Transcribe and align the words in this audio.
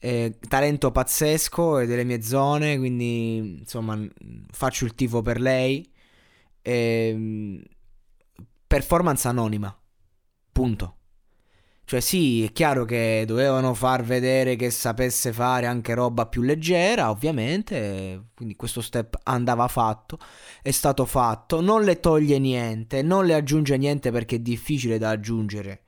eh, 0.00 0.38
talento 0.48 0.90
pazzesco 0.90 1.78
e 1.78 1.86
delle 1.86 2.04
mie 2.04 2.22
zone, 2.22 2.78
quindi 2.78 3.58
insomma 3.60 3.98
faccio 4.50 4.86
il 4.86 4.94
tifo 4.94 5.22
per 5.22 5.40
lei. 5.40 5.88
Eh, 6.62 7.62
performance 8.66 9.28
anonima, 9.28 9.76
punto. 10.52 10.96
Cioè 11.84 12.00
sì, 12.00 12.44
è 12.44 12.52
chiaro 12.52 12.84
che 12.84 13.24
dovevano 13.26 13.74
far 13.74 14.04
vedere 14.04 14.54
che 14.56 14.70
sapesse 14.70 15.32
fare 15.32 15.66
anche 15.66 15.92
roba 15.92 16.26
più 16.26 16.42
leggera, 16.42 17.10
ovviamente, 17.10 18.28
quindi 18.34 18.54
questo 18.54 18.80
step 18.80 19.18
andava 19.24 19.66
fatto, 19.66 20.18
è 20.62 20.70
stato 20.70 21.04
fatto, 21.04 21.60
non 21.60 21.82
le 21.82 21.98
toglie 21.98 22.38
niente, 22.38 23.02
non 23.02 23.26
le 23.26 23.34
aggiunge 23.34 23.76
niente 23.76 24.12
perché 24.12 24.36
è 24.36 24.38
difficile 24.38 24.98
da 24.98 25.10
aggiungere 25.10 25.82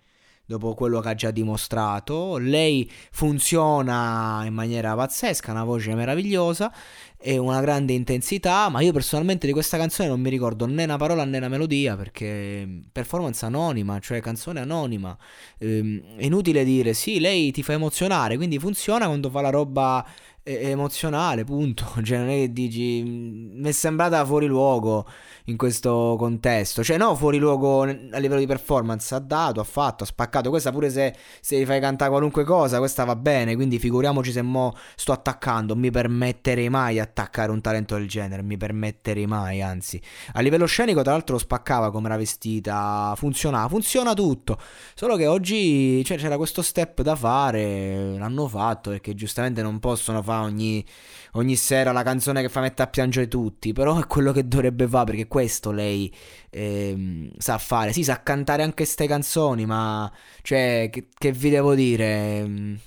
dopo 0.45 0.75
quello 0.75 1.01
che 1.01 1.09
ha 1.09 1.15
già 1.15 1.31
dimostrato. 1.31 2.37
Lei 2.39 2.91
funziona 3.11 4.43
in 4.45 4.55
maniera 4.55 4.95
pazzesca, 4.95 5.51
una 5.51 5.65
voce 5.65 5.95
meravigliosa 5.95 6.73
e 7.23 7.39
una 7.39 7.61
grande 7.61 7.93
intensità, 7.93 8.69
ma 8.69 8.81
io 8.81 8.93
personalmente 8.93 9.47
di 9.47 9.53
questa 9.53 9.77
canzone 9.77 10.09
non 10.09 10.21
mi 10.21 10.29
ricordo 10.29 10.67
né 10.67 10.85
una 10.85 10.97
parola 10.97 11.25
né 11.25 11.39
una 11.39 11.49
melodia 11.49 11.97
perché 11.97 12.69
performance 12.91 13.45
anonima, 13.47 13.99
cioè 14.01 14.21
canzone 14.21 14.61
anonima. 14.61 15.17
Ehm, 15.59 16.17
è 16.17 16.25
inutile 16.25 16.65
dire 16.65 16.93
sì, 16.95 17.21
lei 17.21 17.53
ti 17.53 17.63
fa 17.63 17.73
emozionare, 17.73 18.37
quindi 18.37 18.59
funziona 18.59 19.07
quando 19.07 19.31
fa 19.31 19.41
la 19.41 19.51
roba 19.51 20.05
emozionale, 20.45 21.45
punto. 21.45 21.85
Cioè, 22.03 22.19
non 22.19 22.29
è 22.29 22.37
che 22.41 22.53
dici. 22.53 23.03
Mi 23.03 23.69
è 23.69 23.73
sembrata 23.73 24.25
fuori 24.25 24.47
luogo 24.47 25.07
in 25.45 25.57
questo 25.57 26.17
contesto. 26.19 26.83
Cioè, 26.83 26.97
no, 26.97 27.15
fuori 27.15 27.39
luogo 27.39 27.83
a 27.83 27.87
livello 28.19 28.39
di 28.39 28.47
performance. 28.47 29.15
Ha 29.15 29.19
dato, 29.21 29.61
ha 29.61 29.65
fatto, 29.65 30.05
ha 30.05 30.07
spaccato. 30.07 30.51
Questa 30.51 30.73
pure 30.73 30.91
se, 30.91 31.15
se 31.41 31.59
gli 31.59 31.65
fai 31.65 31.81
cantare 31.81 32.11
qualunque 32.11 32.45
cosa, 32.45 32.79
questa 32.79 33.05
va 33.05 33.17
bene. 33.17 33.55
Quindi 33.55 33.79
figuriamoci 33.79 34.33
se 34.33 34.43
mo 34.43 34.75
sto 34.97 35.13
attaccando. 35.13 35.77
Mi 35.77 35.91
permetterei 35.91 36.69
mai 36.69 36.95
di 36.95 37.01
attaccare 37.13 37.53
un 37.53 37.61
talento 37.61 37.95
del 37.95 38.09
genere. 38.09 38.43
Mi 38.43 38.57
permetterei 38.57 39.27
mai, 39.27 39.63
anzi. 39.63 40.01
A 40.33 40.41
livello 40.41 40.67
scenico, 40.67 41.03
tra 41.03 41.13
l'altro, 41.13 41.39
spaccava 41.39 41.93
come 41.93 42.07
era 42.07 42.17
vestita. 42.17 43.15
Funzionava, 43.17 43.69
funziona 43.69 44.13
tutto. 44.13 44.59
Solo 44.95 45.15
che 45.15 45.29
oggi 45.29 46.03
cioè, 46.05 46.17
c'era 46.17 46.37
questo 46.37 46.63
step 46.63 47.03
da 47.03 47.15
fare. 47.15 48.19
L'hanno 48.19 48.49
fatto 48.49 48.91
perché 48.91 49.15
giustamente 49.15 49.63
non 49.63 49.79
possono 49.79 50.21
fare 50.21 50.31
fa 50.33 50.43
ogni, 50.43 50.85
ogni 51.33 51.57
sera 51.57 51.93
la 51.93 52.03
canzone 52.03 52.41
che 52.41 52.49
fa 52.49 52.61
mettere 52.61 52.85
a 52.85 52.91
piangere 52.91 53.29
tutti, 53.29 53.73
però 53.73 53.99
è 53.99 54.07
quello 54.07 54.33
che 54.33 54.49
dovrebbe 54.49 54.89
fare 54.89 55.05
perché 55.05 55.29
questo 55.29 55.71
lei 55.71 56.13
eh, 56.51 57.31
sa 57.37 57.59
fare. 57.59 57.93
Sì, 57.93 58.03
sa 58.03 58.23
cantare 58.23 58.63
anche 58.63 58.77
queste 58.77 59.07
canzoni, 59.07 59.67
ma 59.67 60.11
cioè, 60.43 60.89
che, 60.91 61.09
che 61.17 61.33
vi 61.33 61.51
devo 61.51 61.75
dire? 61.75 62.81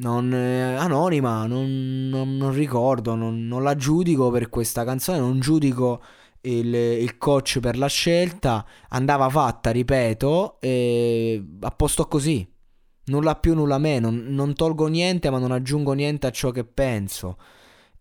Non, 0.00 0.32
eh, 0.32 0.76
anonima, 0.76 1.46
non, 1.46 2.08
non, 2.08 2.36
non 2.36 2.54
ricordo, 2.54 3.14
non, 3.14 3.62
la 3.62 3.76
giudico 3.76 4.30
per 4.30 4.48
questa 4.48 4.82
canzone, 4.82 5.18
non 5.18 5.40
giudico 5.40 6.02
il, 6.42 6.74
il, 6.74 7.18
coach 7.18 7.60
per 7.60 7.76
la 7.76 7.86
scelta, 7.86 8.64
andava 8.88 9.28
fatta, 9.28 9.70
ripeto, 9.70 10.58
e 10.60 11.44
a 11.60 11.70
posto 11.70 12.06
così. 12.08 12.46
Nulla 13.06 13.34
più, 13.34 13.54
nulla 13.54 13.76
meno, 13.76 14.08
non 14.10 14.54
tolgo 14.54 14.86
niente 14.86 15.28
ma 15.30 15.38
non 15.38 15.52
aggiungo 15.52 15.92
niente 15.92 16.26
a 16.26 16.30
ciò 16.30 16.50
che 16.50 16.64
penso. 16.64 17.36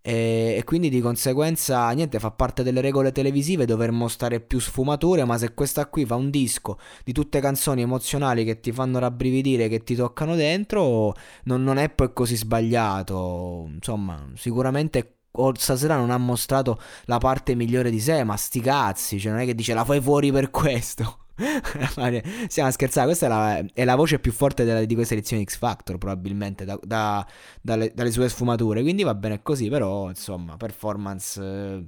E, 0.02 0.56
e, 0.58 0.64
quindi 0.64 0.90
di 0.90 1.02
conseguenza 1.02 1.90
niente 1.92 2.20
fa 2.20 2.32
parte 2.32 2.64
delle 2.64 2.80
regole 2.80 3.12
televisive 3.12 3.66
dover 3.66 3.92
mostrare 3.92 4.40
più 4.40 4.60
sfumature 4.60 5.26
ma 5.26 5.38
se 5.38 5.54
questa 5.54 5.88
qui 5.88 6.06
fa 6.06 6.16
un 6.16 6.30
disco 6.30 6.80
di 7.04 7.12
tutte 7.12 7.42
canzoni 7.42 7.82
emozionali 7.82 8.46
che 8.46 8.62
ti 8.62 8.72
fanno 8.72 9.00
rabbrividire 9.00 9.68
che 9.68 9.84
ti 9.84 9.96
toccano 9.96 10.36
dentro 10.36 11.14
non, 11.44 11.64
non 11.64 11.78
è 11.78 11.90
poi 11.90 12.14
così 12.14 12.36
sbagliato. 12.38 13.68
Insomma 13.74 14.26
sicuramente 14.36 15.16
stasera 15.54 15.96
non 15.98 16.12
ha 16.12 16.18
mostrato 16.18 16.80
la 17.06 17.18
parte 17.18 17.56
migliore 17.56 17.92
di 17.92 18.00
sé 18.00 18.24
ma 18.24 18.36
sti 18.36 18.62
cazzi 18.62 19.20
cioè 19.20 19.32
non 19.32 19.42
è 19.42 19.46
che 19.46 19.56
dice 19.56 19.74
la 19.74 19.86
fai 19.86 20.02
fuori 20.02 20.32
per 20.32 20.50
questo 20.50 21.26
Stiamo 22.48 22.72
scherzando, 22.72 23.08
questa 23.08 23.26
è 23.26 23.30
la, 23.30 23.66
è 23.74 23.86
la 23.86 23.96
voce 23.96 24.20
più 24.20 24.32
forte 24.32 24.64
della, 24.64 24.84
di 24.84 24.96
questa 24.96 25.14
edizione 25.14 25.44
X 25.44 25.58
Factor, 25.58 25.98
probabilmente, 25.98 26.66
da, 26.66 26.78
da, 26.82 27.26
dalle, 27.62 27.92
dalle, 27.94 28.12
sue 28.12 28.28
sfumature. 28.30 28.82
Quindi 28.82 29.04
va 29.04 29.16
bene 29.16 29.42
così, 29.42 29.70
però, 29.70 30.10
insomma, 30.10 30.58
performance 30.58 31.42
eh, 31.42 31.86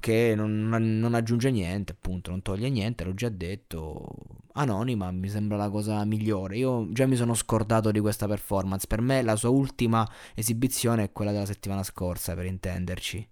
che 0.00 0.34
non, 0.34 0.68
non, 0.68 1.14
aggiunge 1.14 1.50
niente, 1.50 1.92
appunto, 1.92 2.30
non 2.30 2.42
toglie 2.42 2.70
niente, 2.70 3.04
l'ho 3.04 3.14
già 3.14 3.28
detto. 3.28 4.06
Anonima 4.54 5.12
mi 5.12 5.28
sembra 5.28 5.56
la 5.56 5.70
cosa 5.70 6.04
migliore. 6.04 6.56
Io 6.56 6.90
già 6.90 7.06
mi 7.06 7.16
sono 7.16 7.34
scordato 7.34 7.90
di 7.90 8.00
questa 8.00 8.26
performance. 8.26 8.86
Per 8.88 9.00
me 9.00 9.22
la 9.22 9.36
sua 9.36 9.50
ultima 9.50 10.08
esibizione 10.34 11.04
è 11.04 11.12
quella 11.12 11.30
della 11.32 11.46
settimana 11.46 11.82
scorsa, 11.84 12.34
per 12.34 12.46
intenderci. 12.46 13.28